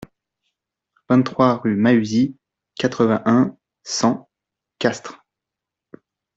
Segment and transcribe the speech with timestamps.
[1.09, 2.35] vingt-trois rue Mahuzies,
[2.73, 4.31] quatre-vingt-un, cent,
[4.79, 5.23] Castres